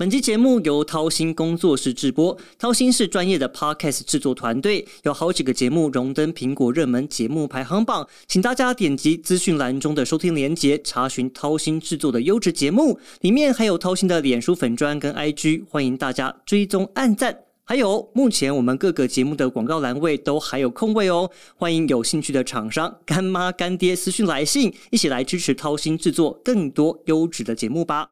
[0.00, 17.38] 本期节目由掏心工作室制播，掏心是专业的 podcast 制作团队，有好几个节目荣登苹果热门节目排行榜，请大家点击资讯栏中的收听连结，查询掏心制作的优质节目，里面还有掏心的脸书粉砖跟 IG，欢迎大家追踪按赞。
[17.64, 28.08] 还有，目前我们各个节目的广告栏位都还有空位哦，欢迎有兴趣的厂商干妈干爹私讯来信，一起来支持掏心制作更多优质的节目吧。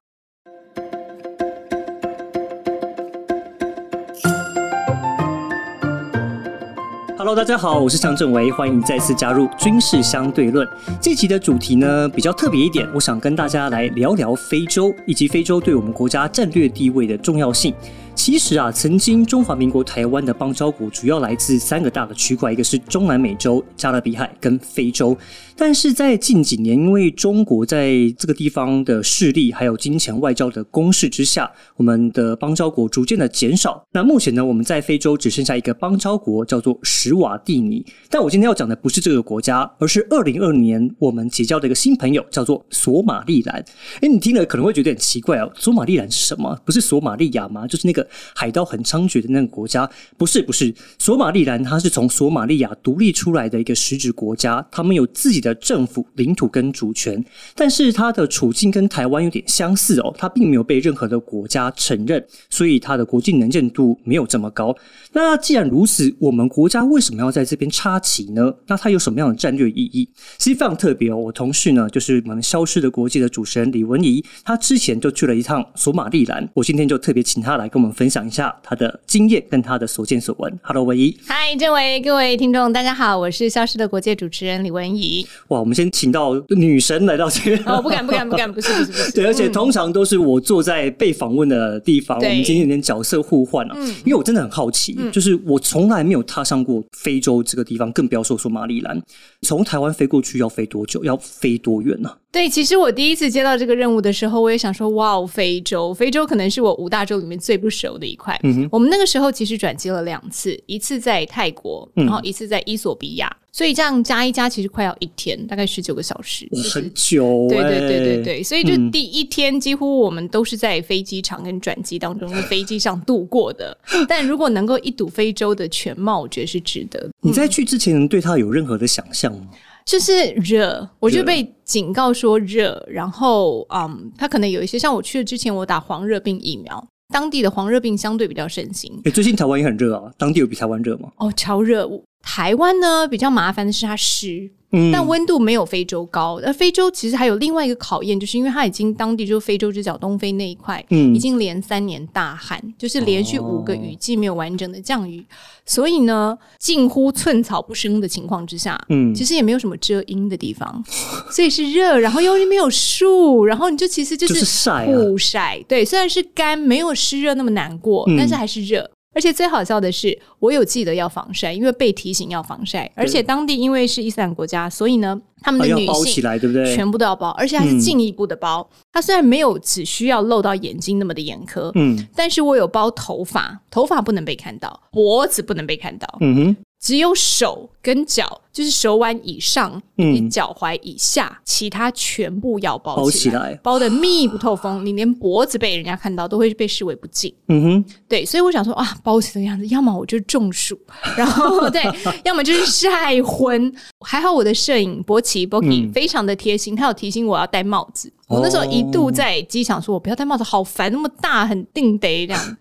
[7.29, 10.67] Hello，大家好，我是向正维，欢迎再次加入军事相对论。
[10.99, 17.75] 这集的主题呢比较特别一点，我想跟大家来聊聊非洲以及非洲对我们国家战略地位的重要性。
[18.15, 25.15] 其实啊，曾经中华民国台湾的邦交国主要来自三个大的区块，一个是中南美洲、加勒比海跟非洲。
[25.59, 33.85] 但是在近几年，因为中国在这个地方的势力还有金钱外交的攻势之下，我们的邦交国逐渐的减少。
[33.93, 37.85] 那目前呢，我们在非洲只剩下一个邦交国，叫做史瓦蒂尼。
[38.09, 43.57] 但我今天要讲的不是这个国家，而是二零二年我们结交的一个新朋友，叫做索马利兰。
[44.01, 46.57] 哎，你听了可能会觉得有点奇怪哦，索马利兰是什么？
[46.65, 47.67] 不是索马利亚吗？
[47.67, 48.07] 就是那个。
[48.35, 57.23] 海盗很猖獗的那个国家，不是不是，索马利兰它是从索马利亚独立出来的一个实质国家，他们有自己的政府、领土跟主权，
[57.55, 64.75] 但是它的处境跟台湾有点相似哦，它并没有被任何的国家承认，所以它的国际能见度没有这么高。
[65.13, 68.53] 那既然如此，我们国家为什么要在这边插旗呢？
[68.67, 70.09] 那它有什么样的战略意义？
[70.39, 71.17] 其实非常特别哦。
[71.17, 80.59] 我同事呢，就是我们消失的国际的主持人李文怡，他之前就去了一趟索马利兰，我今天就特别请他来跟我们分享一下他的经验跟他的所见所闻。
[80.63, 81.17] Hello，文怡。
[81.27, 85.27] 嗨，这位各位听众，大家好，我是消失的国际主持人李文怡。
[85.49, 87.63] 哇，我们先请到女神来到这边。
[87.65, 89.13] 哦，不敢，不敢，不敢，不是，不是，不是。
[89.17, 92.19] 对，而且通常都是我坐在被访问的地方。
[92.19, 94.99] 我们今天有点角色互换了，因为我真的很好奇。
[95.13, 99.01] 就是我从来没有踏上过非洲这个地方，更不要说说马里兰。
[99.43, 101.03] 从台湾飞过去要飞多久？
[101.05, 102.11] 要飞多远呢？
[102.31, 108.39] 对，其实我第一次接到这个任务的时候，我也想说，哇，非洲，非洲可能是我五大洲里面最不熟的一块。
[108.43, 113.35] 嗯我们那个时候其实转机了两次，一次在泰国，然后一次在伊索比亚。
[113.59, 117.49] 所以这样加一加，其实快要一天，大概十九个小时，很久。
[117.49, 123.77] 对对对对对，所以就第一天几乎我们都是在飞机场跟转机当中的飞机上度过的。
[124.07, 127.11] 但如果能够一睹非洲的全貌，我觉得是值得。
[127.21, 129.49] 你在去之前能对它有任何的想象吗？
[129.85, 139.01] 就是热，我就被警告说热，然后嗯，它可能有一些像我去了之前，我打黄热病疫苗，当地的黄热病相对比较盛行。
[139.05, 141.11] 哎，最近台湾也很热啊，当地有比台湾热吗？
[141.17, 141.89] 哦，超热。
[142.23, 144.51] 台湾呢比较麻烦的是它湿，
[144.93, 146.41] 但温度没有非洲高。
[146.45, 155.25] 而非洲其实还有另外一个考验，就是因为它已经当地就是非洲之角东非那一块，嗯，已经连三年大旱，就是连续五个雨季没有完整的降雨，
[155.65, 160.85] 所以呢近乎寸草不生的情况之下，嗯，其实也没有什么遮阴的地方，
[161.33, 168.91] 所以是热，然后又没有树，然后你就其实就是晒，不晒，对，虽然是干，没有湿热那么难过，但是还是热。
[169.15, 172.91] 而且最好笑的是，我有记得要防晒，因为被提醒要防晒。
[172.95, 176.77] 而且当地因为是伊斯兰国家，所以呢，他们的女性对不对？
[176.77, 178.69] 全部都要包，而且还是进一步的包。
[178.93, 186.57] 它虽然没有只需要露到眼睛那么的严苛，嗯，但是我有包头发，头发不能被看到，脖子不能被看到，嗯哼。
[186.81, 194.87] 只有手跟脚，就是手腕以上以脚踝以下，其他全部要包起来，包的密不透风。
[194.87, 197.35] 你连脖子被人家看到，都会被视为不敬。
[197.49, 200.79] 嗯哼，对，所以我想说啊，包起这个样子，要么我就中暑，
[201.17, 201.83] 然后对，
[202.25, 203.75] 要么就是晒昏。
[204.01, 208.13] 还好我的摄影博奇 k i 非常的贴心，他有提醒我要戴帽子。
[208.29, 212.57] 我那时候一度在机场说，我不要戴帽子，好烦，那么大，很定得这样。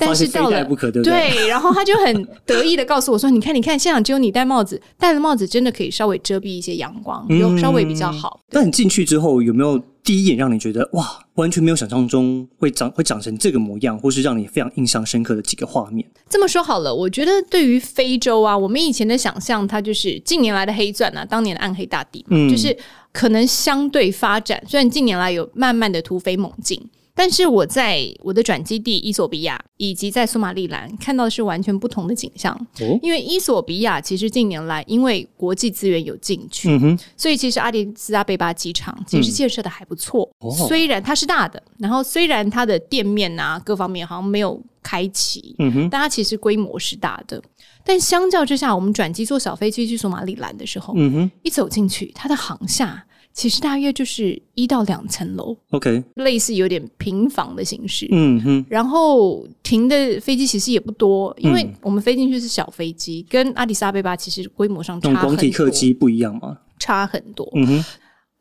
[0.00, 0.64] 但是到了
[1.04, 16.06] 对，然后他就很 得意的告诉我说：“你看，你看，现场只有你戴帽子，戴了帽子真的可以稍微遮蔽一些阳光，有稍微比较好。”那你进去之后有没有第一眼让你觉得哇，完全没有想象中会长会长成这个模样，或是让你非常印象深刻的几个画面？
[16.28, 22.76] 这么说好了，我觉得对于非洲啊，我们以前的想象，它就是近年来的黑钻啊，当年的暗黑大地，嗯，就是
[23.12, 26.80] 可能相对发展，虽然近年来有慢慢的突飞猛进。
[27.14, 32.58] 但是我在我的转基地伊索比亚以及在索马利兰看到的是完全不同的景象。
[33.02, 36.70] 因为伊索比亚其实近年来因为国际资源有进去，
[37.16, 40.30] 所以其实阿迪斯阿贝巴机场其实建设的还不错。
[40.68, 45.54] 虽然它是大的，然后虽然它的店面啊各方面好像没有开启，
[45.90, 47.42] 但它其实规模是大的。
[47.84, 50.94] 但相较之下，我们转机坐小飞机去索马里兰的时候，
[51.42, 53.04] 一走进去，它的航厦。
[53.32, 58.08] 其实大约就是一到两层楼，OK，类似有点平房的形式。
[58.10, 65.36] 嗯哼，然后停的飞机其实也不多，因为我们飞进去是小飞机，跟阿迪萨贝巴其实规模上差很多。
[65.36, 66.58] 体客机不一样吗？
[66.78, 67.48] 差很多。
[67.54, 67.84] 嗯哼，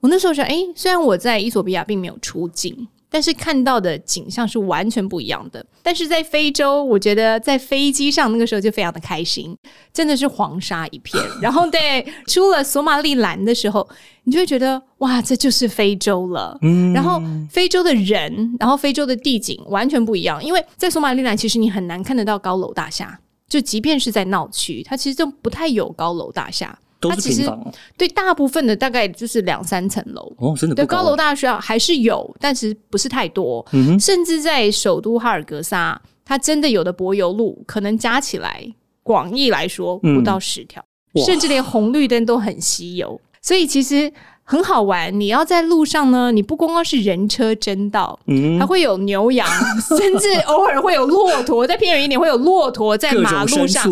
[0.01, 2.87] 我那时候想，哎，虽然我在伊索比亚并没有出境。
[3.09, 5.65] 但是看到的景象是完全不一样的。
[5.81, 9.55] 但是在非洲，我觉得在飞机上那个时候就非常的开心，
[9.91, 11.21] 真的是黄沙一片。
[11.41, 13.87] 然后对，出了索马里兰的时候，
[14.23, 16.57] 你就会觉得哇，这就是非洲了。
[16.61, 16.93] 嗯。
[16.93, 26.77] 然后非洲的人，然后非洲的地景完全不一样，因为在索马里兰其实你很难看得到高楼大厦，就即便是在闹区，它其实就不太有高楼大厦。
[26.99, 33.65] 都是平房，对大部分的大概就是两三层楼哦，真的对高楼大厦还是有，但是不是太多。
[33.99, 38.65] 甚至在首都哈尔格萨，它真的有的柏油路可能加起来，
[39.03, 40.83] 广义来说不到十条，
[41.25, 43.19] 甚至连红绿灯都很稀有。
[43.41, 44.11] 所以其实。
[44.49, 48.19] 很好玩，你要在路上呢，你不光光是人车争道，
[48.59, 49.47] 还会有牛羊，
[49.95, 53.83] 甚至偶尔会有骆驼，在偏远一点会有骆驼在马路上，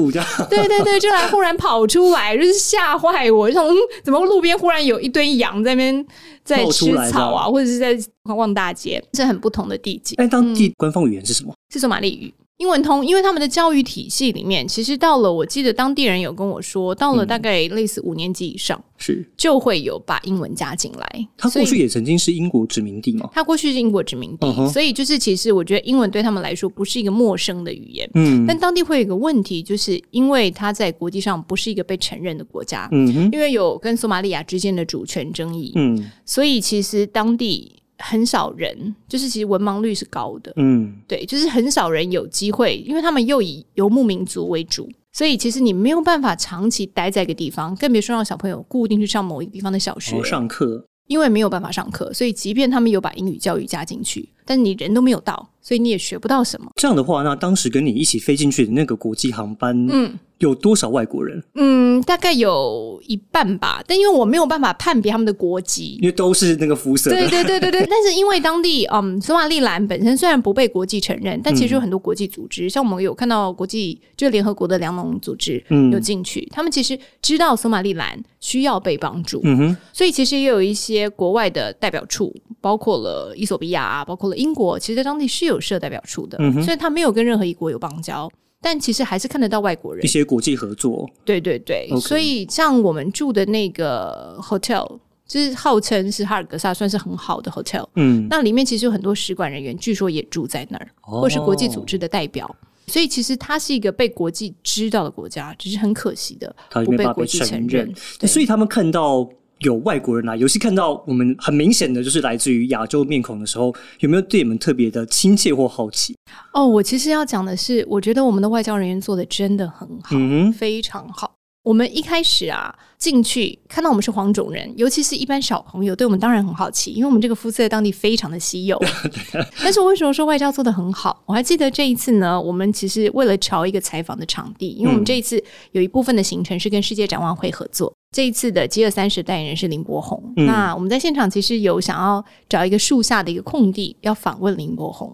[0.50, 6.04] 对对对，就来忽然跑出来，就是吓坏我，就嗯，怎么路边忽然有一堆羊在那边
[6.44, 10.16] 在吃草啊，或者是在逛大街，是很不同的地景。
[10.18, 11.54] 哎，当地官方语言是什么？
[11.72, 12.34] 是说马里语。
[12.58, 21.28] 英文通，因为他们的教育体系里面，其实到了，我记得当地人有跟我说，到了大概类似五年级以上，是就会有把英文加进来。
[21.38, 23.30] 他过去也曾经是英国殖民地嘛？
[23.32, 28.10] 他过去是英国殖民地，所以就是其实我觉得英文对他们来说不是一个陌生的语言。
[28.16, 37.77] 嗯，但当地会有一个问题，就是因为他在国际上不是一个被承认的国家，嗯，因为有跟索马利亚之间的主权争议，嗯，所以其实当地。
[38.00, 50.24] 很少人，就是其实文盲率是高的，嗯，对，就是很少人有机会，因为他们又以游牧民族为主，所以其实你没有办法长期待在一个地方，更别说让小朋友固定去上某一个地方的小学。
[50.24, 56.72] 上课，因为没有办法上课，所以即便他们有把英语教育加进去，但你人都没有到，所以你也学不到什么。
[56.76, 60.18] 这样的话，那当时跟你一起飞进去的那个国际航班，嗯。
[60.40, 61.44] 有多少外国人？
[61.56, 63.84] 嗯，大概有一半吧。
[63.88, 67.10] 但因为我没有办法判别他们的国籍，因为都是那个肤色。
[67.10, 67.86] 对对对对对。
[67.90, 76.46] 但是因为当地，嗯，索马利兰本身虽然不被国际承认，但其实有很多国际组织，像我们有看到国际，就联合国的粮农组织，嗯，有进去。
[76.52, 79.78] 他们其实知道索马利兰需要被帮助，嗯哼。
[79.92, 86.38] 所以其实也有一些国外的代表处，包括了伊索比亚啊，包括了英国，其实在当地是有设代表处的。
[86.40, 86.62] 嗯哼。
[86.62, 88.30] 虽然他没有跟任何一国有邦交。
[88.68, 90.04] 但其实还是看得到外国人。
[90.04, 102.54] 一些国际合作，对对对，所以像我们住的那个 hotel，就是号称是哈尔格萨算是很好的 hotel，嗯，那里面其实有很多使馆人员，据说也住在那儿，或是国际组织的代表，
[102.88, 107.90] 所以其实它是一个被国际知道的国家，只是很可惜的不被国际承认，
[108.28, 109.30] 所以他们看到。
[109.60, 116.16] 有外国人来，尤其看到我们很明显的就是来自于亚洲面孔的时候，有没有对你们特别的亲切或好奇？
[116.54, 120.16] 哦，我其实要讲的是，我觉得我们的外交人员做的真的很好，
[120.58, 121.37] 非常好。
[121.68, 128.82] 我们一开始啊进去看到我们是黄种人，尤其是一般小朋友，对我们当然很好奇，因为我们这个肤色在当地非常的稀有。
[129.62, 131.22] 但是我为什么说外交做的很好？
[131.26, 135.44] 我还记得这一次呢，我们其实为了找一个采访的场地，因为我们这一次
[135.74, 137.94] 有一部分的行程是跟世界展望会合作。
[138.16, 145.14] 这一次的 G 二三十代言人是林柏宏，那我们在现场其实有想要找一个树下的一个空地要访问林柏宏，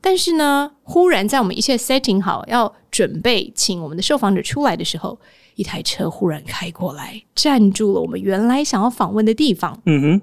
[0.00, 5.16] 但是呢，忽然在我们一切 setting 好要准备请我们的受访者出来的时候。
[5.58, 9.76] 一台车忽然开过来，站住了我们原来想要访问的地方。
[9.86, 10.22] 嗯哼。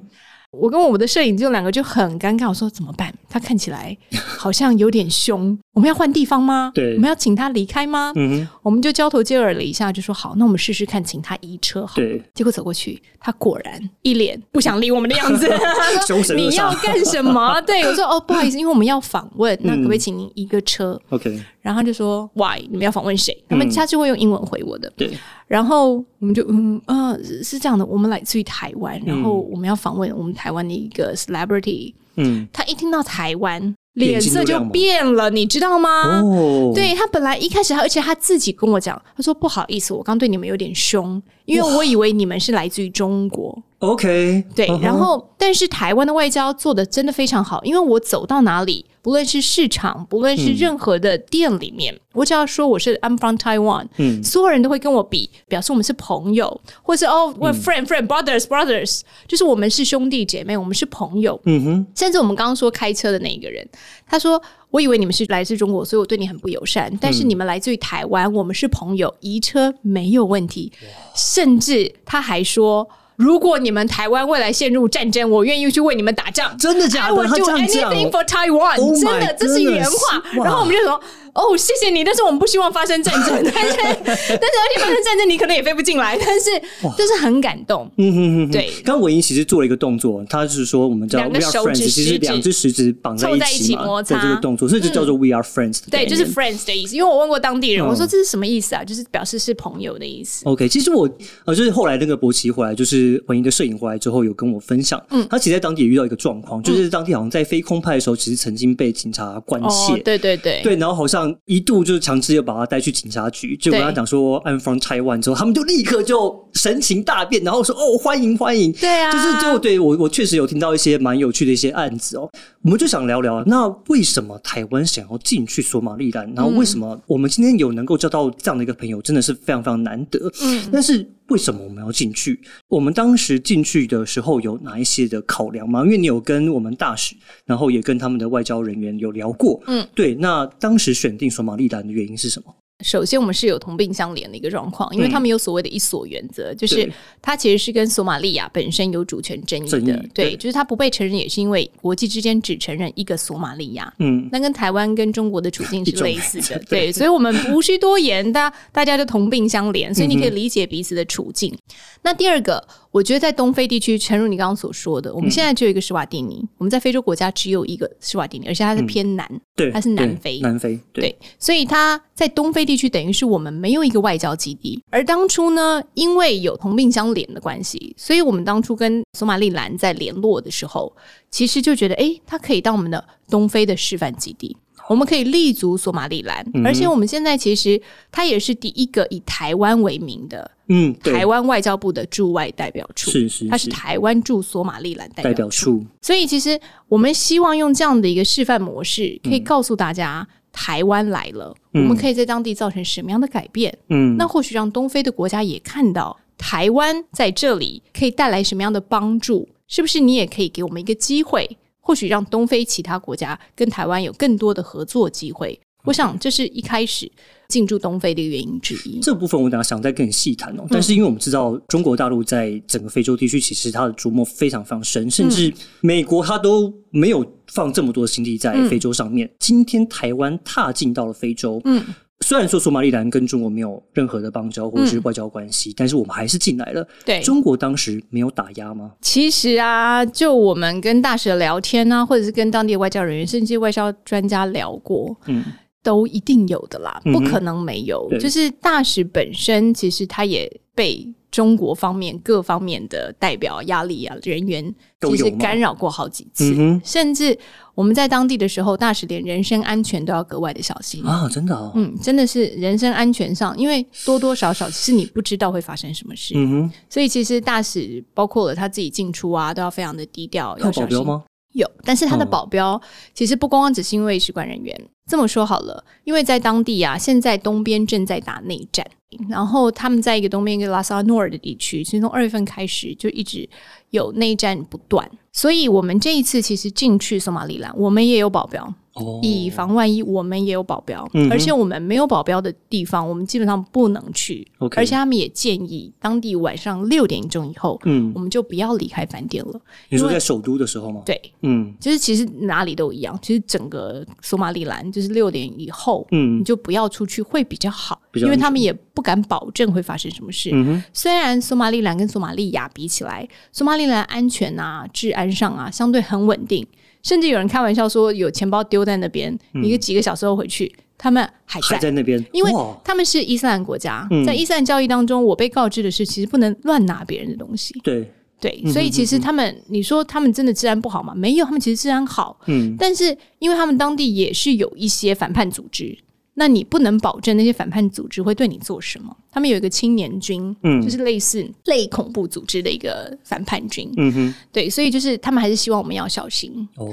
[0.60, 3.14] 我跟我们的摄影就两个就很尴尬，我说怎么办？
[3.30, 3.96] 他看起来
[4.38, 6.72] 好像有点凶，我们要换地方吗？
[6.74, 8.12] 对，我们要请他离开吗？
[8.16, 11.86] 嗯，我们就交头接耳了一下，就说好，那我们试试看，请他移车。
[11.86, 12.22] 好，对。
[12.34, 15.48] 结果走过去，他果然一脸不想理我们的样子，
[16.36, 17.60] 你要干什么？
[17.68, 21.44] 对我说哦，不好意思，因为我们要访问，那可不可以请您移个车？OK。
[21.62, 22.62] 然后他就说 Why？
[22.70, 23.36] 你们要访问谁？
[23.50, 24.92] 他们他就会用英文回我的。
[24.96, 25.18] 对。
[25.48, 33.76] 然后我们就嗯啊是这样的，我们来自于台湾，然后我们要访问我们台湾的一个 celebrity，嗯，他一听到台湾。
[33.96, 36.20] 脸色就变了，你知道吗？
[36.22, 43.64] 哦，对他本来一开始，而且他自己跟我讲，他说不好意思，我刚对你们有点凶，因为我以为你们是来自于中国。
[43.80, 63.68] OK，对，然后但是台湾的外交做的真的非常好，因为我走到哪里，不论是市场，不论是任何的店里面，我只要说我是 I'm from Taiwan，嗯，所有人都会跟我比，表示我们是朋友，或是哦，我 friend friend brothers brothers，就是我们是兄弟姐妹，我们是朋友，嗯哼，甚至我们刚刚说开车的那一个人，
[64.08, 64.42] 他说。
[64.72, 66.92] 我以为你们是来自中国，所以我对你很不友善。
[67.00, 70.70] 但是你们来自于台湾，我们是朋友，移车没有问题。
[71.16, 72.86] 甚至他还说，
[73.16, 76.58] 如果你们台湾未来陷入战争，我愿意去为你们打仗。
[76.58, 77.16] 真的假的？
[77.24, 80.22] 他 do anything for Taiwan，真的，这是原话。
[80.44, 81.00] 然后我们就说。
[81.36, 86.50] 哦，谢谢你，但是我们不希望发生战争， 但是但是而且发生战争你可能也飞不进来，但是
[86.98, 87.92] 就是很感动。
[87.98, 88.70] 嗯嗯嗯，对。
[88.86, 95.82] 刚刚文英其实做了一个动作，他是说我们叫 We are friends，其实两只食指绑在一起摩擦这个动作，所以就叫做 We are friends。
[95.92, 96.96] 对，就是 friends 的意思。
[96.96, 98.84] 因为我问过当地人，我说这是什么意思啊？
[98.86, 100.46] 就是表示是朋友的意思。
[100.46, 101.10] OK，其实我
[101.44, 109.98] 呃，就是后来那个博奇回来，就是文英的摄影回来之后，有跟我分享，嗯，他其实在当地也遇到一个状况，就是当地好像在飞空派的时候，其实曾经被警察关切。
[110.02, 112.06] 对对对对，然后好像一度就是。
[112.06, 122.30] 强制要把他带去警察局，就跟他讲说 I'm from Taiwan 之后，他们就立刻就神情大变，然后说哦欢迎欢迎，对啊，就是就对我我确实有听到一些蛮有趣的一些案子哦，
[122.62, 126.32] 我们就想聊聊，那为什么台湾想要进去索马利兰？
[126.36, 130.32] 然后为什么我们今天有能够交到这样的一个朋友，真的是非常非常难得。
[130.44, 132.40] 嗯，但是为什么我们要进去？
[132.68, 135.84] 我们当时进去的时候有哪一些的考量吗？
[135.84, 137.16] 因为你有跟我们大使，
[137.46, 139.60] 然后也跟他们的外交人员有聊过。
[139.66, 141.92] 嗯，对，那当时选定索马利兰的。
[141.92, 142.56] 原因是什么？
[142.84, 146.92] 首先，我们是有同病相怜的一个状况，因为他们有所谓的一所原则，就是
[147.22, 150.06] 它其实是跟索马利亚本身有主权争议的。
[150.14, 153.92] 对，就是它不被承认，也是因为国际之间只承认一个索马利亚。
[154.00, 156.62] 嗯，那跟台湾跟中国的处境是类似的。
[156.70, 161.58] 对，所以我们无需多言，大大家就同病相怜，所以你可以理解彼此的处境。
[162.02, 162.68] 那第二个。
[162.96, 166.42] 我觉得在东非地区，诚如你刚刚所说的，我们现在只有一个施瓦蒂尼。
[166.58, 171.14] 我们在非洲国家只有一个施瓦蒂尼，而且它是偏南，对，它是南非，南非，对。
[171.38, 174.82] 所以它在东非地区等于是我们没有一个外交基地。
[174.90, 180.94] 而当初呢，因为有同病相怜的关系，所以我们当初跟索马利兰在联络的时候，
[181.30, 184.58] 其实就觉得，哎，它可以当我们的东非的示范基地。
[184.88, 187.82] 我们可以立足索马里兰，而且我们现在其实
[188.12, 195.84] 它也是第一个以台湾为名的，嗯，台湾外交部的驻外代表处，是是，它是台湾驻索马里兰代表处。
[196.04, 203.78] 所以其实我们希望用这样的一个示范模式，可以告诉大家，台湾来了，我们可以在当地造成什么样的改变？
[203.90, 209.50] 嗯，那或许让东非的国家也看到台湾在这里可以带来什么样的帮助？
[209.68, 211.58] 是不是你也可以给我们一个机会？
[211.82, 217.10] 或许让东非其他国家跟台湾有更多的合作机会，我想这是一开始
[217.48, 219.00] 进驻东非的原因之一。
[219.02, 220.66] 这部分我等下想再跟你细谈哦。
[220.70, 229.30] 但是因为我们知道中国大陆在整个非洲地区，其实它的琢磨非常非常深，甚至美国它都没有放这么多的心力在非洲上面。
[229.40, 231.84] 今天台湾踏进到了非洲，嗯。
[232.22, 236.88] 虽然说索马里兰跟中国没有任何的邦交或者是外交关系，但是我们还是进来了。
[237.04, 238.94] 对，中国当时没有打压吗？
[239.02, 245.44] 其实啊，就我们跟大使聊天啊，或者是跟当地外交人员，甚至外交专家聊过，嗯，
[245.86, 248.10] 都一定有的啦，不可能没有。
[248.20, 251.08] 就是大使本身，其实他也被。
[251.32, 257.38] 中国方面各方面的代表压力啊，人员其实干扰过好几次，甚至
[257.74, 261.28] 我们在当地的时候，大使连人身安全都要格外的小心啊！
[261.28, 271.26] 真的，嗯，真的是人身安全上，因为多多少少是你不知道会发生什么事，嗯哼，所以其实大使包括了他自己进出啊，都要非常的低调，要小心吗？
[271.56, 272.80] 有，但是他的保镖
[273.14, 274.80] 其实不光光只是因为使馆人员。
[275.08, 278.86] 这么说好了，因为在当地啊，现在东边正在打内战，
[279.30, 283.48] 然后他们在一个东边一个拉萨诺尔的地区，其实从二月份开始就一直
[283.92, 288.74] 有内战不断，所以我们这一次其实进去索马里兰，我们也有保镖。
[289.22, 294.48] 以防万一，我们也有保镖，而且我们没有保镖的地方，我们基本上不能去。
[294.78, 299.60] 而且他们也建议，当地晚上六点钟以后，嗯，我们就不要离开饭店了。
[299.90, 301.02] 你说在首都的时候吗？
[301.06, 310.52] 对，嗯，就是其实哪里都一样，其实整个索马里兰就是六点以后，嗯，你就不要出去会比较好，因为他们也不敢保证会发生什么事。
[310.94, 316.66] 虽然索马里兰跟索马利亚比起来，索马里兰安全啊、治安上啊相对很稳定。
[317.06, 322.52] 甚至有人开玩笑说，有钱包丢在那边，一个几个小时后回去，他们还还在那边，因为
[322.84, 327.80] 他们是伊斯兰国家，在伊斯兰教义当中，我被告知的是，其实不能乱拿别人的东西。
[327.84, 331.14] 对对，所以其实他们，你说他们真的治安不好吗？
[331.16, 332.40] 没有，他们其实治安好。
[332.48, 335.96] 嗯，但是因为他们当地也是有一些反叛组织。
[336.38, 339.16] 那你不能保证那些反叛组织会对你做什么？
[339.32, 346.88] 他们有一个青年军，嗯，就是类似类恐怖组织的一个反叛军，嗯哼，对，所以就是他们还是希望我们要小心哦，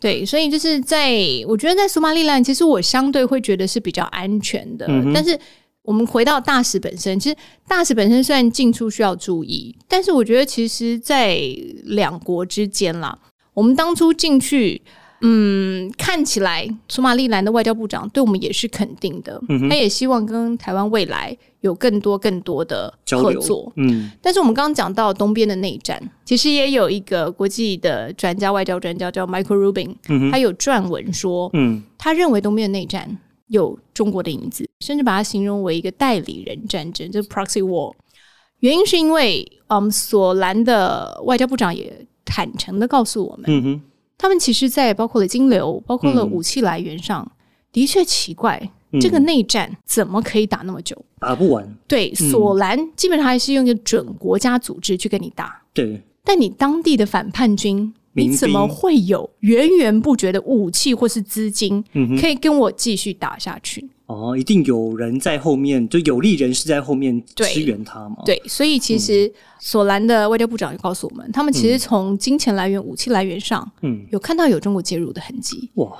[0.00, 1.14] 对，所以就是在
[1.46, 4.86] 我觉得在索马利兰，其实我相对会觉得是比较安全的。
[5.12, 5.38] 但是
[5.82, 7.36] 我们回到大使本身，其实
[7.68, 11.38] 大使本身虽然进出需要注意，但是我觉得其实，在
[11.84, 13.18] 两国之间啦，
[13.52, 14.80] 我们当初进去。
[15.22, 23.72] 嗯，看起来索马利兰的外交部长对我们也是肯定的，他也希望跟台湾未来有更多更多的合作。
[23.76, 33.18] 嗯，但是我们刚刚讲到东边的内战，其实也有一个国际的专家，外交专家叫 Michael Rubin，他有撰文说，嗯，他认为东边的内战
[33.48, 37.94] 有中国的影子，甚至把它形容为一个代理人战争，就是 proxy war。
[38.60, 43.82] 原因是因为，嗯，索兰的外交部长也坦诚的告诉我们，嗯哼。
[44.18, 47.30] 他们其实，在包括了金流、包括了武器来源上，
[47.72, 48.70] 的确奇怪，
[49.00, 50.96] 这个内战怎么可以打那么久？
[51.20, 51.76] 打不完。
[51.86, 55.62] 对，索兰基本上还是用一个准国家组织去跟你打。
[55.74, 56.02] 对。
[56.24, 61.84] 但你当地的反叛军，你怎么会有源源不绝的武器或是资金，
[62.20, 63.88] 可以跟我继续打下去？
[64.06, 68.16] 哦，一定有人在后面，就有利人士在后面支援他嘛？
[68.24, 69.32] 对，所以其实
[69.66, 75.68] 索兰的外交部长也告诉我们，他们其实从金钱来源、武器来源上，嗯，有看到有中国介入的痕迹。
[75.74, 75.92] 哇，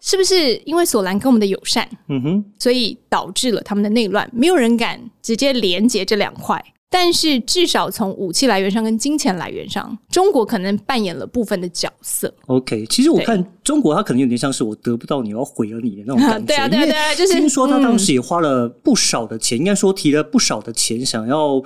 [0.00, 4.28] 是不是因为索兰跟我们的友善，嗯哼，所以导致了他们的内乱？
[4.32, 6.60] 没有人敢直接连接这两块。
[6.90, 12.34] 但是至少从武器来源上跟金钱来源上，中国可能扮演了部分的角色。
[12.48, 16.44] OK，其实我看中国，他可能有点像是我得不到你，要毁了你的那种感觉。
[16.52, 21.62] 对啊，对啊，对啊，就是听说他当时也花了不少的钱，应该说提了不少的钱，想要。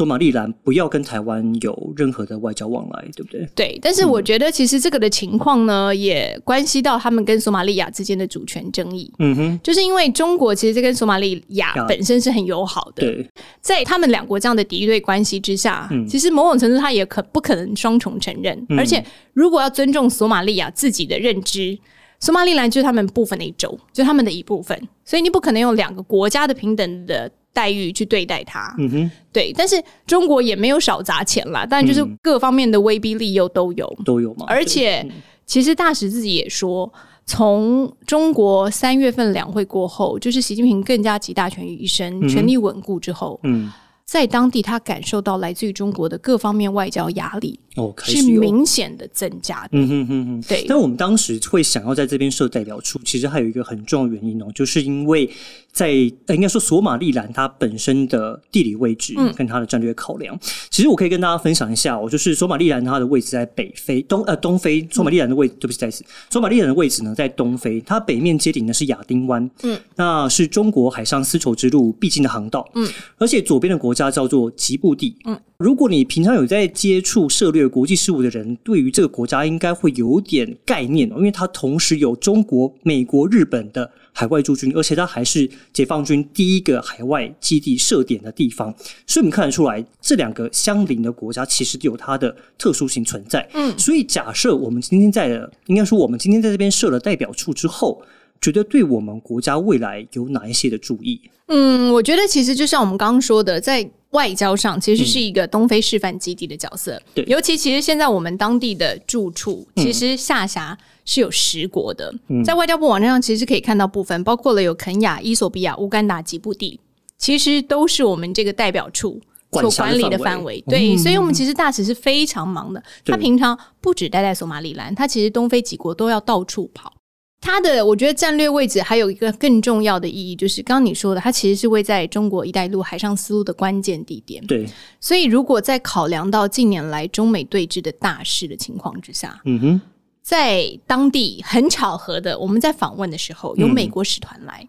[0.00, 3.46] 索马利兰不要跟台湾有任何的外交往来，对不对？
[3.54, 9.12] 对，但是我觉得其实这个的情况呢，也关系到他们跟索马利亚之间的主权争议。
[9.18, 13.30] 嗯哼，就是因为中国其实这跟索马利亚本身是很友好的，对，
[13.60, 18.66] 在他们两国这样的敌对关系之下，其实某种程度他也可不可能双重承认。
[18.70, 19.04] 而且，
[19.34, 21.78] 如果要尊重索马利亚自己的认知，
[22.20, 27.30] 索马利兰就是他们部分的一州，就是他们的一部分，所以你不可能用两个国家的平等的。
[27.52, 34.46] 待遇去对待他，嗯哼，对，但是中国也没有少砸钱啦，但就是各方面的威逼利诱都有，都有嘛。
[34.48, 35.06] 而且，
[35.46, 36.92] 其实大使自己也说，
[37.26, 43.70] 从中国三月份两会过后，就是习近平更加集大权于一身，权力稳固之后，嗯。
[44.04, 49.70] 在当地，他感受到来自于中国的各方面外交压力，哦，是明显的增加的。
[49.72, 50.64] 嗯哼哼哼，对。
[50.66, 55.30] 但我们当时会想要在这边设代表处，其实还有一个很重要原因哦，就是因为
[55.70, 60.36] 在应该说索马利兰它本身的地理位置跟它的战略考量。
[60.68, 73.94] 其实我可以跟大家分享一下，哦，就是索马利兰它的位置在北非东呃东非，索马利兰的位对不起，再次，索马利兰的位置呢在东非，它北面接顶的是亚丁湾，嗯，那是中国海上丝绸之路必经的航道，嗯，而且左边的国。
[74.00, 75.14] 家叫做吉布地。
[75.26, 88.74] 嗯，如果你平常有在接触涉略国际事务的人，对于这个国家应该会有点概念哦，因为它同时有中国、美国、日本的海外驻军，而且它还是解放军第一个海外基地设点的地方，
[89.06, 93.46] 所以我们看得出来，这两个相邻的国家其实有它的特殊性存在。
[93.52, 98.02] 嗯，所以假设我们今天在的，应该说我们今天在这边设了代表处之后。
[98.40, 101.20] 觉得对我们国家未来有哪一些的注意？
[101.48, 107.00] 嗯，我觉得其实就像我们刚刚说的，在外交上其实是一个东非示范基地的角色。
[107.14, 112.12] 对，尤其其实现在我们当地的住处，其实下辖是有十国的。
[112.44, 116.80] 在外交部网站上，其实可以看到部分，包括了有肯亚、伊索比亚、乌干达、吉布地，
[117.18, 119.20] 其实都是我们这个代表处
[119.52, 120.60] 所管理的范围。
[120.68, 122.82] 对，所以我们其实大使是非常忙的。
[123.04, 126.92] 他平常不止待在索马里兰，他其实东非几国都要到处跑。
[127.40, 134.44] 它的我觉得战略位置还有一个更重要的意义，就是刚刚你说的，它其实是位在中国“一带一路”海上丝路的关键地点。
[134.46, 134.68] 对，
[135.00, 139.80] 所以如果在考量到近年来中美对峙的大势的情况之下，嗯哼，
[140.22, 144.68] 在当地很巧合的，我们在访问的时候，有美国使团来，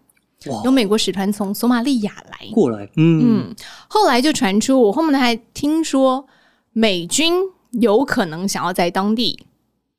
[0.64, 2.48] 有美国使团从索马利亚来。
[2.52, 3.54] 过来，嗯，
[3.86, 6.26] 后来就传出，我后面还听说
[6.72, 7.34] 美军
[7.72, 9.38] 有可能想要在当地。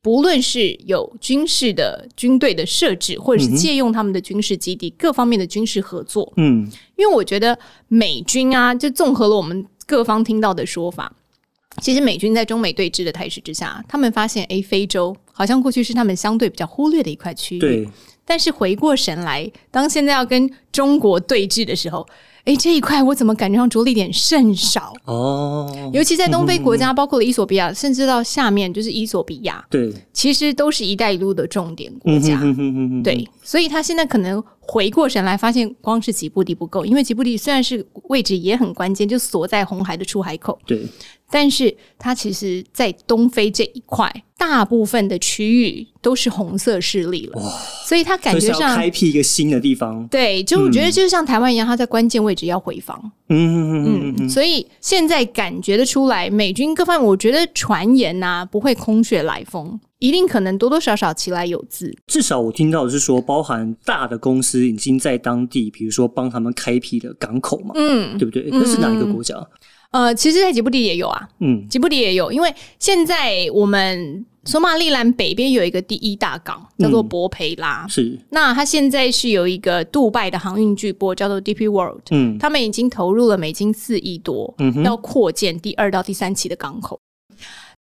[0.04, 11.10] 不论是有军事的军队的设置，或者是借用他们的军事基地，各方面的军事合作，嗯，因为我觉得美军啊，就综合了我们各方听到的说法，
[11.80, 17.88] 其实美军在中美对峙的态势之下，他们发现，哎，非洲好像过去是他们相对比较忽略的一块区域，对，
[18.26, 22.06] 但是回过神来，当现在要跟中国对峙的时候。
[22.44, 25.90] 哎，这一块我怎么感觉上着力点甚少哦？
[25.94, 32.38] 尤其在东非国家，包括了伊索比亚，甚至到下面就是伊索比亚，对，其实都是一带一路的重点国家。
[33.02, 40.58] 对，所以他现在可能回过神来，发现光是吉布地不够，因为吉布地虽然是位置也很关键，就锁在红海的出海口。
[40.66, 40.86] 对。
[41.30, 47.42] 但是它其实，在东非这一块，大部分的区域都是红色势力了，
[47.84, 50.06] 所以他感觉上开辟一个新的地方。
[50.08, 53.12] 对，就我觉得就是像台湾一样，它在关键位置要回防。
[53.28, 54.28] 嗯嗯嗯。
[54.28, 59.78] 所以现在感觉得出来，美军各方面，我觉得传言呐不会空穴来风。
[60.00, 68.46] 一定可能多多少少其来有自，至少我听到的是说，包含大的公司已经在当地，比如说帮他们开辟的港口嘛，嗯，对不对？
[68.50, 69.34] 那是哪一个国家？
[69.94, 78.18] 呃，其实，在吉布地也有啊，嗯，吉布地也有，因为现在我们索马利兰北边有一个第一大港，叫做博培拉，是。
[78.30, 86.98] 那它现在是有一个杜拜的航运巨波叫做 DP World，嗯，他们已经投入了美金四亿多，嗯，要扩建第二到第三期的港口。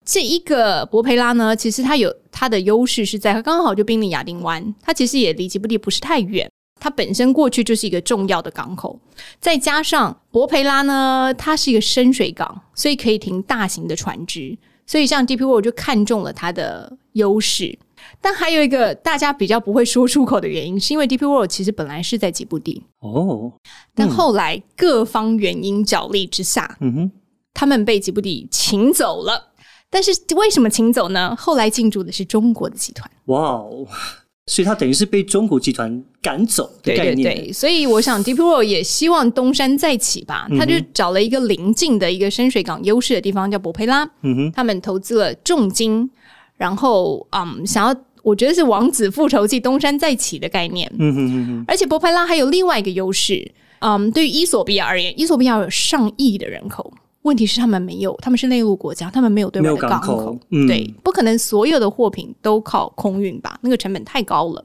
[0.06, 9.00] 这一个博培拉呢，其实它有它的优势是在它刚好就濒临亚丁湾，它其实也离吉布地不是太远，它本身过去就是一个重要的港口，
[9.40, 17.78] 再加上博培拉呢，它是一个深水港，所以可以停大型的船只，所以像 DP World 就看中了它的优势。
[18.22, 23.52] 但还有一个大家比较不会说出口的原因，是因为 DP World 其实本来是在吉布地哦，
[23.94, 27.12] 但后来各方原因角力之下，嗯哼，
[27.54, 29.48] 他们被吉布地请走了。
[29.92, 31.36] 但是为什么请走呢？
[31.36, 33.10] 后来进驻的是中国的集团。
[33.26, 33.88] 哇哦，
[34.50, 37.36] 所以他等于是被中国集团赶走的概念。
[37.36, 44.04] 对，所以我想 DeepWorld 也希望东山再起吧，他就找了一个临近的一个深水港优势的地方，叫博佩拉。
[44.24, 46.10] 嗯哼，他们投资了重金，
[46.58, 50.92] 然后嗯，想要我觉得是王子复仇记东山再起的概念。
[50.98, 56.92] 嗯哼嗯哼，而且博佩拉还有另外一个优势，嗯，对于伊索比亚而言，伊索比亚有上亿的人口。
[57.24, 63.60] 问题是他们没有，他们是内陆国家，他们没有对外的港口，对，不可能所有的货品都靠空运吧？
[63.62, 64.64] 那个成本太高了。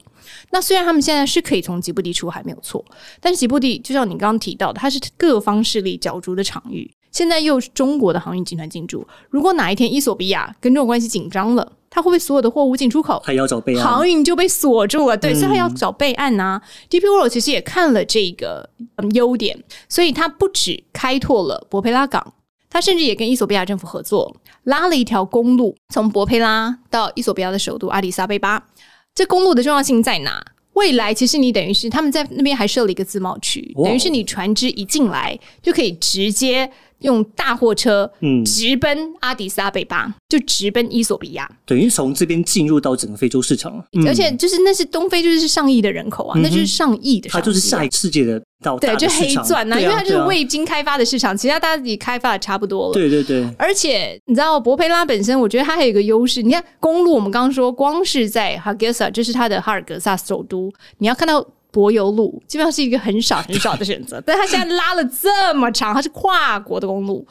[0.51, 2.83] 那虽然他们现在是可以从吉布地出海，没有错，
[3.19, 6.89] 但是吉布地就像你刚刚提到的，它是各方势力角逐的场域。
[7.11, 15.15] 现在又是中国的航运集团进驻，如果哪一天伊索比亚跟中国关系紧张了，他会不会所有的货物进出口，还要找备案，航运就被锁住了？
[15.15, 16.61] 对，所以他要找备案呐。
[16.89, 18.69] DP World 其实也看了这个
[19.13, 22.33] 优点，所以他不止开拓了博佩拉港。
[22.69, 28.65] 他甚至也跟伊索比亚政府合作，拉了一条公路，从博佩拉到伊索比亚的首都阿里萨贝巴。
[29.13, 30.43] 这公路的重要性在哪？
[30.73, 36.69] 未来其实你等于是他们在那边还设了一个自贸区，等于是你船只一进来就可以直接。
[36.99, 52.93] 用大货车，嗯，直奔阿迪斯阿贝巴，就直奔伊索比亚，等于从这边进入到整个非洲市场而且就是那是东非，就是上亿的人口啊，那就是上亿的，它就是下一世界的到对，就黑钻呐，因为它就是未经开发的市场，其他大家己开发的差不多了。
[52.93, 61.45] 对对对，而且你知道博佩拉本身，我觉得它还有一个优势，你看公路，我们刚刚说，光是在哈格萨，就是它的哈尔格萨首都，你要看到。
[61.75, 67.27] 柏油路基本上是一个很少 很少的选择，但它现在拉了这么长，它是跨国的公路。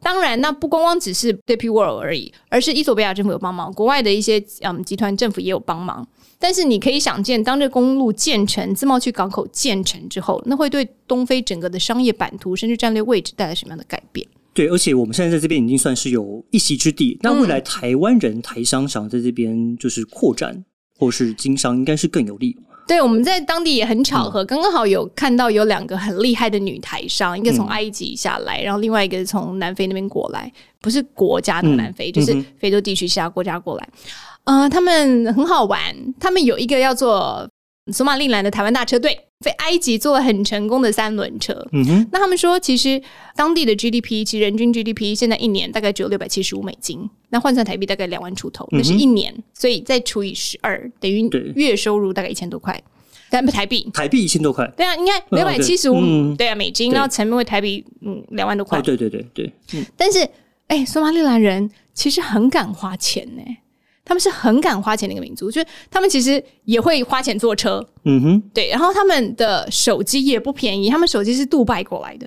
[0.00, 6.06] 当然，那不光光只是 DP World 而已，而是伊索比亚政府有帮忙，国外的一些嗯集团政府也有帮忙。
[6.38, 14.24] 但是你可以想见，当这公路建成，自贸区港口建成之后，那会对东非整个的商业版图甚至战略位置带来什么样的改变？
[14.54, 17.18] 对，而且我们现在在这边已经算是有一席之地。
[17.22, 20.64] 那未来台湾人台商想在这边就是扩展
[20.96, 22.56] 或是经商，应该是更有利。
[22.88, 33.88] 对，我们在当地也很巧合，刚刚好有看到有两个很厉害的女台商，一个从埃及下来，然后另外一个是从南非那边过来，不是国家的南非，就是非洲地区其他国家过来。
[34.44, 35.80] 呃，他们很好玩，
[36.18, 37.46] 他们有一个要做
[37.92, 39.18] 索马利兰的台湾大车队。
[39.40, 43.00] 在埃及做了很成功的三轮车，嗯哼，那他们说，其实
[43.36, 52.82] 当地的 GDP，其实人均 GDP 现在一年大概只有六百七十五美金，那换算台币大概两万出头，那是一年，所以再除以十二，等于月收入大概一千多块，
[53.30, 60.28] 台币，台币一千多块，对啊，应该六百七十五，对啊，美金，然后乘为台币，嗯，两万多块，对对对对，嗯，但是，
[60.66, 63.42] 哎，索马利兰人其实很敢花钱呢。
[64.08, 68.70] 他们是很敢花钱的一个民族，就是他们其实也会花钱坐车，嗯哼，对。
[68.70, 72.26] 然后他们的手机也不便宜，他们手机是杜拜过来的，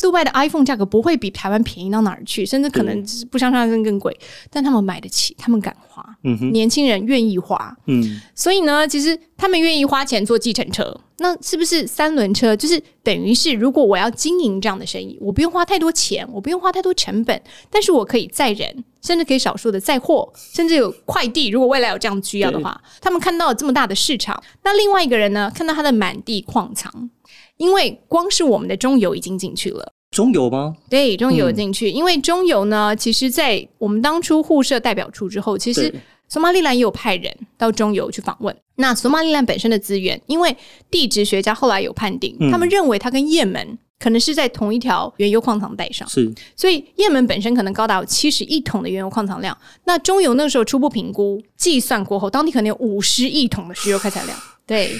[0.00, 4.16] 杜拜的 iPhone 价格不会比台湾便宜到哪儿去，甚至可能不相上下更贵，
[4.50, 8.20] 但他们买得起，他们敢花，嗯哼，年轻人愿意花，嗯。
[8.34, 10.96] 所以呢，其实他们愿意花钱坐计程车。
[11.18, 12.54] 那是不是三轮车？
[12.54, 21.48] 就是等于是，如果我要经营这样的生意，我不用花太多钱，我不用花太多成本，但是我可以载人，甚至可以少数的载货，甚至有快递。
[21.48, 24.42] 如果未来有这样需要的话，他们看到了这么大的市场。
[24.64, 27.08] 那另外一个人呢，看到他的满地矿藏，
[27.56, 29.92] 因为光是我们的中油已经进去了。
[30.10, 30.74] 中油吗？
[30.90, 35.94] 对，中油进去，因为中油呢，其实在我们当初互设代表处之后，其实。
[36.28, 38.52] 索马利兰也有派人到中油去访问。
[38.74, 40.56] 那索马利兰本身的资源，因为
[40.90, 46.08] 地质学家后来有判定，他们认为它跟也门可能是在同一条原油矿藏带上。
[46.08, 49.56] 是，所以也门本身可能高达有七十亿桶的原油矿藏量。
[49.84, 54.38] 那中油那个时候初步评估计算过后，当地可能有五十亿桶的石油开采量。
[54.66, 54.90] 对。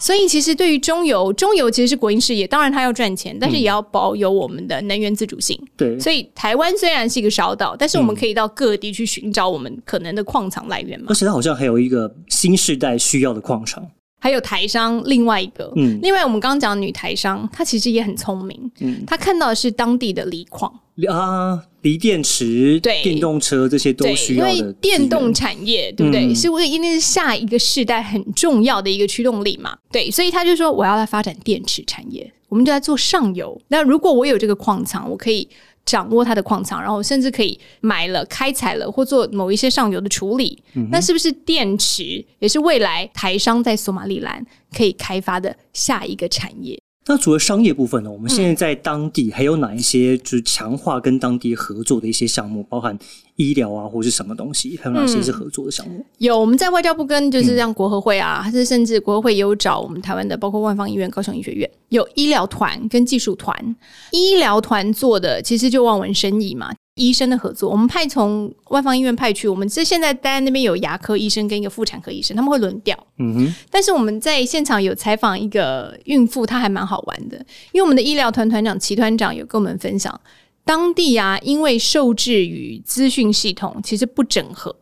[0.00, 5.60] 所以，其实对于中油，中油其实是国营事业，当然它要赚钱，但是也要保有我们的能源自主性。
[5.76, 11.06] 对，所以台湾虽然是一个小岛，但是我们可以到各地去寻找我们可能的矿藏来源嘛。
[11.08, 13.84] 而且它好像还有一个新时代需要的矿场，
[14.18, 15.02] 还有台商。
[15.06, 20.72] 另外一个，嗯，另外我们刚刚讲女台商，她其实也很聪明，嗯，她看到的是当地的锂矿。
[21.08, 26.34] 啊，锂电池、对电动车这些都需要的，因为电动产业对不对？
[26.34, 29.78] 是为一定是下一个世代很重要的一个驱动力嘛？
[29.92, 33.56] 对，所以他就说我要来发展电池产业，我们就在做上游。
[33.68, 35.48] 那如果我有这个矿藏，我可以
[35.88, 44.44] 掌握它的矿藏，然后甚至可以买了、开采了或做某一些上游的处理，那是不是电池也是未来台商在索马里兰
[44.76, 46.78] 可以开发的下一个产业？
[47.08, 48.10] 那除了商业部分呢？
[48.10, 52.62] 我们现在在当地还有哪一些就是强化跟当地合作的一些项目？
[52.64, 52.96] 包含
[53.36, 54.78] 医疗啊，或是什么东西？
[54.82, 56.04] 还有哪些是合作的项目？
[56.18, 63.74] 有我们在外交部跟就是像国合会啊，还是甚至国合会也有找我们台湾的，包括万方医院、高雄医学院，有医疗团跟技术团。
[64.12, 66.74] 医疗团做的其实就望文生义嘛。
[66.98, 72.98] 医生的合作，我们派从外方医院派去，我们这现在待在那边有牙科医生跟一个妇产科医生，他们会轮调。
[73.18, 73.54] 嗯哼。
[73.70, 77.36] 但是我们在现场有采访一个孕妇，她还蛮好玩的，
[77.72, 80.20] 因为我们的医疗团团长齐团长有跟我们分享，
[80.64, 84.74] 当地啊，因为受制于资讯系统，其实不整合。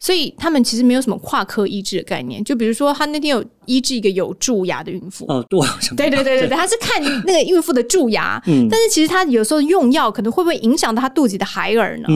[0.00, 5.60] 所以他们其实没有什么跨科医治的概念，就比如说他那天有医治一个有蛀牙的孕妇，哦，对，
[5.96, 12.06] 对对对对对，他是看那个孕妇的蛀牙，嗯，但是其实他有时候用药可能会不会影响到他肚子的孩儿呢？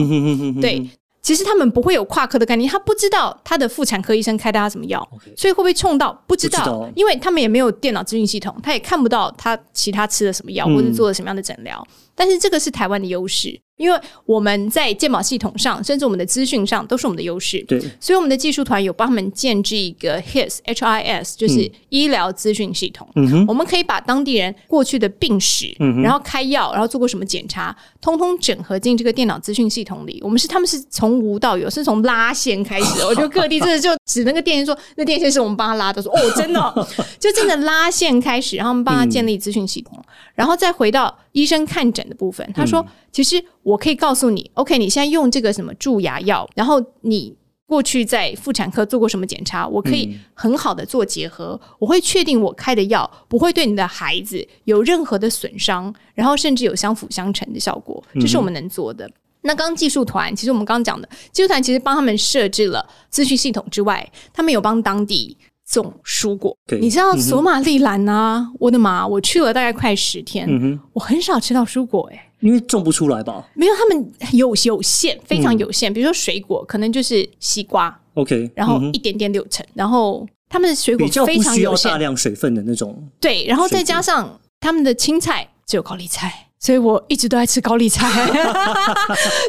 [0.61, 0.89] 对，
[1.21, 13.59] 其实他们不会有跨科的概念，他不知道他的妇产科医生开的他什么药，所以会不会冲到不知道，因为他们也没有电脑资讯系统，他也看不到他其他吃了什么药或者做了什么样的诊疗，但是这个是台湾的优势。
[13.83, 23.05] 因为我们在健保系统上，甚至我们的资讯上都是我们的优势，对，所以我们的技术团有帮他们建制一个 HIS H I S，就是医疗资讯系统。
[23.15, 30.21] 嗯哼，我们可以把当地人过去的病史，然后开药，然后做过什么检查，通通整合进这个电脑资讯系统里。
[30.23, 33.03] 我们是他们是从无到有，是从拉线开始。
[33.03, 36.87] 我觉得各地真的就指那个电线说，那电线是我们帮他拉的，说哦，真的，
[37.19, 40.01] 就真的拉线开始，然后我们帮他建立资讯系统，
[40.35, 42.49] 然后再回到医生看诊的部分。
[42.55, 43.43] 他说，其实。
[43.63, 47.33] 我可以告诉你，OK，你现在用这个什么蛀牙药，然后你
[47.65, 59.09] 过去在妇产科做过什么检查，我可以很好的做结合，我会确定我开的药不会对你的孩子有任何的损伤，然后甚至有相辅相成的效果，这是我们能做的。
[59.43, 66.55] 那刚技术团，其实我们刚刚讲的技术团，其实帮他们设置了资讯系统之外，他们有帮当地种蔬果。
[66.79, 68.51] 你知道索马利兰啊？
[68.59, 69.05] 我的妈！
[69.05, 72.29] 我去了大概快十天，我很少吃到蔬果，哎。
[72.39, 73.47] 因为种不出来吧？
[73.53, 75.93] 没有，他们有有限，非常有限。
[75.93, 83.01] 比如说水果，可能就是西瓜，OK，然后一点点六成，然后他们的水果非常有限大量水分的那种。
[83.21, 86.47] 对，然后再加上他们的青菜只有高丽菜。
[86.63, 88.07] 所以我一直都在吃高丽菜，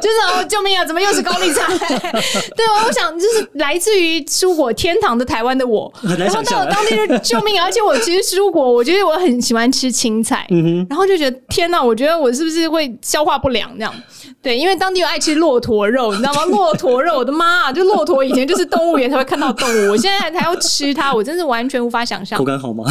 [0.02, 0.84] 就是哦，救命啊！
[0.84, 1.62] 怎么又是高丽菜？
[1.78, 7.62] 对啊，我想就是来自于蔬果天堂的台湾的我，然后到了当地就救命！
[7.62, 13.94] 而且我其实蔬果，我觉得我很喜欢吃青菜，嗯然后就觉得天哪，我觉得我是不是会消化不良这样？
[14.42, 16.44] 对，因为当地有爱吃骆驼肉，你知道吗？
[16.50, 17.72] 骆驼肉，我的妈！
[17.72, 22.36] 就骆驼以前就是动物园才会看到动物，我现在还要吃它，我真是完全无法想象。
[22.40, 22.84] 口感好吗？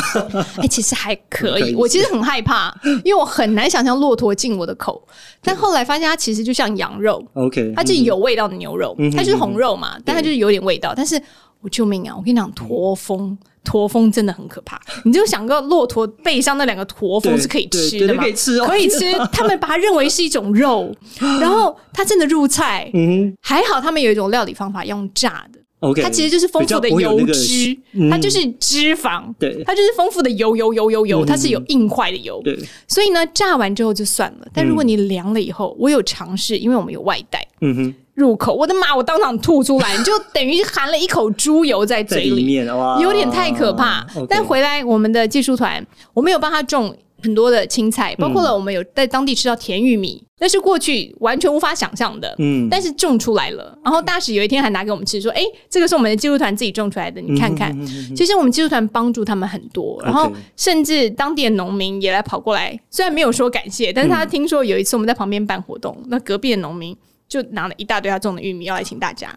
[0.64, 1.76] 哎，其实还可以。
[1.76, 4.13] 我其实很害怕，因为我很难想象骆。
[4.14, 5.04] 骆驼进我的口，
[5.42, 10.94] 但后来发现它其实就像羊肉，OK，它就是有味道的牛肉，它就是红肉嘛，但它就是有点味道。
[10.96, 11.20] 但是
[11.62, 12.14] 我救命啊！
[12.16, 14.80] 我跟你讲，驼峰，驼峰真的很可怕。
[15.04, 18.22] 你就想个骆驼背上那两个驼峰是可以吃的吗？
[18.22, 19.12] 可以吃，可以吃。
[19.34, 20.96] 他们把它认为是一种肉，
[21.42, 22.92] 然后它真的入菜。
[22.94, 25.60] 嗯，还好他们有一种料理方法用炸的。
[26.02, 27.78] 它其实就是丰富的油脂，
[28.10, 32.58] 它就是脂肪，对，它就是丰富的油油油油油，它是有硬块的油，对。
[32.88, 42.66] 所以呢，炸完之后就算了，但如果你凉了以后，我有尝试，因为我们有外带，嗯哼，入口，我的妈，我当场吐出来，你就等于含了一口猪油在嘴里面，
[43.02, 44.06] 有点太可怕。
[44.30, 46.96] 但回来我们的技术团，我们有帮他种。
[47.24, 52.36] 很多的青菜，包括了我们有在当地吃到甜玉米，那是过去完全无法想象的。
[52.38, 53.76] 嗯，但是种出来了。
[53.84, 57.74] 然后大使有一天还拿给我们吃，说：“哎，这个是我们的技术团自己种出来的，你看看。”
[58.16, 66.96] 其实我们技术团帮助他们很多，然后甚至当地的农民也来跑过来，虽然没有说感谢，但是他听说有一次我们在旁边办活动，那隔壁的农民
[67.30, 69.34] 就拿了一大堆他种的玉米要来请大家。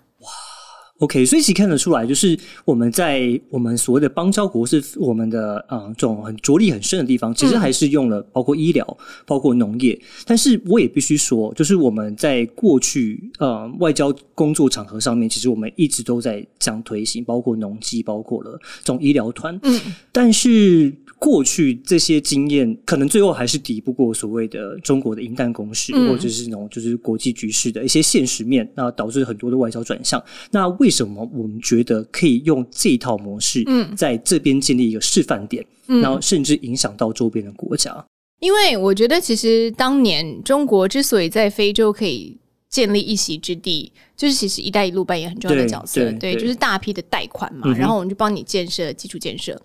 [0.98, 9.98] 哇！OK，所以其实看得出来，就是我们在我们所谓的邦交国是我们的啊这种很着力很深的地方，其实还是用了包括医疗、包括农业。
[10.24, 19.58] 但是我也必须说，就是我们在过去呃外交工作场合上面，其实我们一直都在这样推行，包括农机，包括了这种医疗团。
[19.62, 19.80] 嗯，
[20.12, 20.92] 但是。
[21.18, 30.22] 过去这些经验，可能最后还是抵不过所谓的中国的银弹攻势，或者是那种就是国际局势的一些现实面，那导致很多的外交转向。
[30.50, 33.64] 那为什么我们觉得可以用这一套模式，
[33.96, 38.04] 在这边建立一个示范点，然后甚至影响到周边的国家？
[38.40, 42.36] 因为我觉得，其实当年中国之所以在非洲可以
[42.68, 49.58] 建立一席之地，就是其实“一带一路”扮演很重要的角色，对，就是大批的贷款嘛，然后我们就帮你建设基础建设。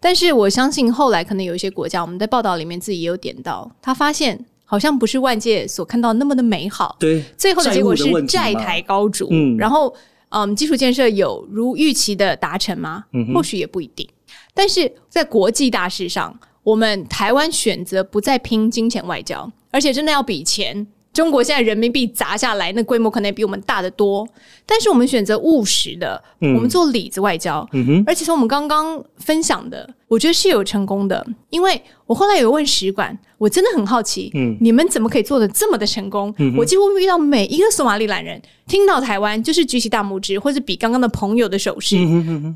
[0.00, 6.96] 但是我相信后来可能有一些国家，我们在报道里面自己也有点到，他发现好像不是外界所看到那么的美好。
[6.98, 9.28] 对，最后的结果是债台高筑。
[9.30, 9.94] 嗯，然后
[10.30, 13.04] 嗯，基础建设有如预期的达成吗？
[13.12, 14.08] 嗯，或许也不一定。
[14.54, 20.86] 但是在国际大事上，我们台湾选择不再拼金钱外交，而且真的要比钱。
[21.18, 24.24] 中国现在人民币砸下来，那规模可能比我们大得多。
[24.64, 27.68] 但是我们选择务实的，我们做里子外交。
[28.06, 31.26] 而且从我们刚刚分享的，我觉得是有成功的。
[31.50, 36.32] 因为我后来有问使馆，我真的很好奇，你们怎么可以做的这么的成功？
[36.56, 41.96] 我几乎遇到每一个索马里兰人，听到台湾就是举起大拇指，或者比刚刚的朋友的手势，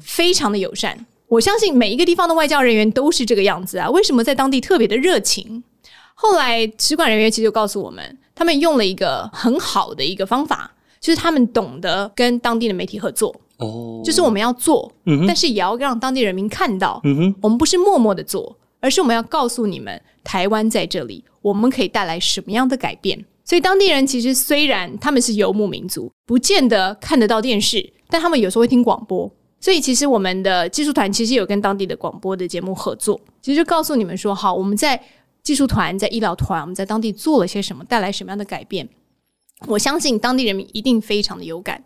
[0.01, 0.97] 非常的友善。
[1.27, 3.91] 我相信每一个地方的外交人员都是这个样子啊。
[3.91, 5.65] 为什么在当地特别的热情？
[6.15, 8.19] 后来使馆人员其实就告诉我们。
[8.35, 13.35] 他们用了一个很好的一个方法，就是他们懂得跟当地的媒体合作。
[13.59, 14.91] 哦，就是我们要做，
[15.27, 17.01] 但是也要让当地人民看到。
[17.05, 23.25] 嗯哼，我们不是默默的做，而是我们要告诉你们，台湾在这里，我们可以带来什么样的改变。
[23.45, 29.31] 所以当地人其实虽然他们是游牧民族，不见得看得到电视，但他们有时候会听广播。
[29.61, 35.01] 所以其实我们的技术团其实有跟当地的广播的节目合作，其实就告诉你们说，好，我们在。
[35.43, 38.89] 技术团在医疗团，我们在当地做了些什么，带来什么样的改变？
[39.67, 41.83] 我相信当地人民一定非常的有感。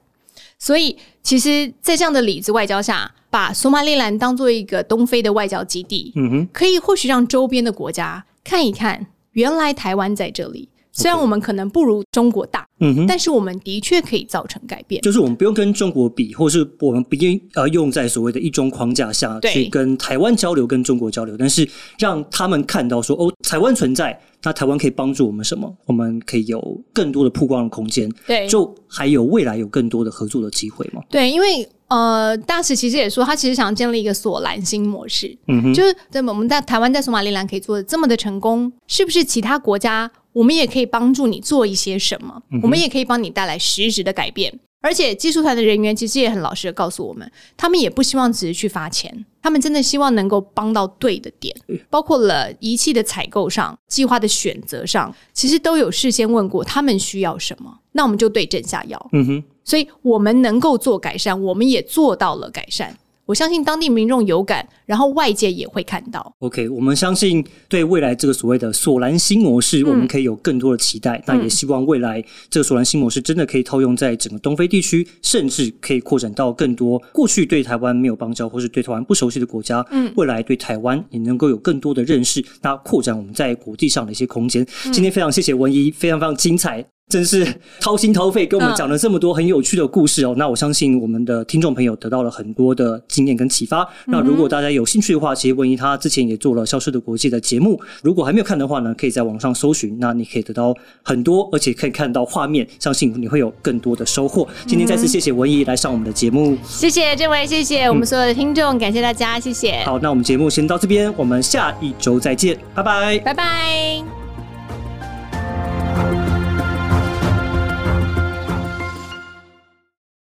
[0.58, 10.68] 所以，其实，在这样的里子外交下，把索马利兰当做一个东非的外交基地，嗯哼，可以或许让周边的国家看一看，原来台湾在这里。
[10.96, 15.02] 虽然我们可能不如中国大，嗯哼，但是我们的确可以造成改变。
[15.02, 25.70] 就是我们不用跟中国比，或是我们不用呃用在所谓的一中框架下去跟台湾交流、跟中国交流，但是让他们看到说哦，台湾存在，那台湾可以帮助我们什么？
[25.84, 31.02] 我们可以有更多的曝光的空间，对，就还有未来有更多的合作的机会嘛？
[31.10, 40.10] 对，因为呃，大使其实也说，他其实想建立一个索兰新模式，嗯哼，就是在我们在台湾在索马利兰可以做的这么的成功，是不是其他国家？
[40.36, 44.52] 我们也可以帮助你做一些什么，我们也可以帮你带来实质的改变。
[44.82, 51.56] 而且技术团的人员其实也很老实的告诉我们，他们也不希望只是去发钱，他们真的希望能够帮到对的点，
[51.88, 59.08] 包括了仪器的采购上、计划的选择上，其实都有事先问过他们需要什么，那我们就对症下药。
[59.12, 62.96] 嗯哼，所以我们能够做改善，我们也做到了改善。
[63.26, 66.32] 我相信当地民众有感，然后外界也会看到。
[66.38, 71.20] OK，我们相信对未来这个所谓的索兰新模式，我们可以有更多的期待。
[71.26, 79.84] 那也希望未来这个索兰新模式真的可以套用在整个东非地区，甚至可以扩展到更多过去对台湾没有邦交或是对台湾不熟悉的国家。
[79.90, 84.64] 嗯，未来对台湾也能够有更多的认识，那扩展我们在国际上的一些空间。
[84.92, 86.86] 今天非常谢谢文一，非常非常精彩。
[87.08, 87.46] 真是
[87.80, 90.34] 掏心掏肺跟我们讲了这么多很有趣的故事哦！
[90.36, 93.88] 那我相信我们的听众朋友得到了很多的经验跟启发。
[94.06, 99.96] 那如果大家有兴趣的话，其实文怡她之前也做了《消失的国际》的节目，如果还没有看的话呢，可以在网上搜寻。
[100.00, 104.48] 那你可以得到很多，而且可以看到画面，相信你会有更多的收获。
[104.66, 109.80] 今天再次谢谢文怡来上我们的节目，谢谢这位，谢谢我们所有的听众，感谢大家，谢谢。
[109.84, 114.25] 好，那我们节目先到这边，我们下一周再见，拜拜，拜拜。